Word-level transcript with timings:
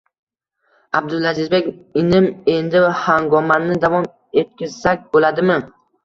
Abdulazizbek, 0.99 1.67
inim, 2.03 2.29
endi 2.53 2.81
hangomani 3.01 3.77
davom 3.83 4.07
etkizsak 4.43 5.05
bo`ladimi 5.13 5.59